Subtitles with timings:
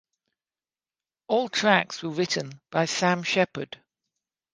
[1.27, 3.79] All tracks are written by Sam Shepherd.